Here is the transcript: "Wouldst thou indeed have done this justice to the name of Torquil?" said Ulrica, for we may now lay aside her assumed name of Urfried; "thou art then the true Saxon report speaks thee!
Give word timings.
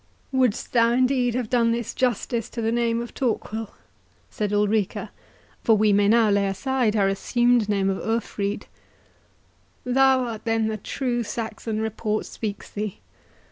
"Wouldst 0.31 0.73
thou 0.73 0.93
indeed 0.93 1.35
have 1.35 1.47
done 1.47 1.71
this 1.71 1.93
justice 1.93 2.49
to 2.49 2.59
the 2.63 2.71
name 2.71 3.03
of 3.03 3.13
Torquil?" 3.13 3.69
said 4.31 4.51
Ulrica, 4.51 5.11
for 5.63 5.77
we 5.77 5.93
may 5.93 6.07
now 6.07 6.31
lay 6.31 6.47
aside 6.47 6.95
her 6.95 7.07
assumed 7.07 7.69
name 7.69 7.87
of 7.87 7.99
Urfried; 8.03 8.65
"thou 9.83 10.21
art 10.23 10.43
then 10.43 10.69
the 10.69 10.77
true 10.77 11.21
Saxon 11.21 11.79
report 11.79 12.25
speaks 12.25 12.67
thee! 12.67 12.97